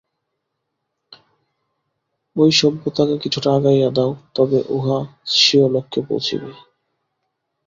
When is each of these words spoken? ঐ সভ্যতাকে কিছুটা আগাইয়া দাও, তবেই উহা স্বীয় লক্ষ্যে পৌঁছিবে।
ঐ 2.35 2.43
সভ্যতাকে 2.51 3.15
কিছুটা 3.23 3.49
আগাইয়া 3.55 3.89
দাও, 3.89 4.11
তবেই 4.35 4.63
উহা 4.69 4.99
স্বীয় 5.35 5.65
লক্ষ্যে 5.69 6.01
পৌঁছিবে। 6.07 6.49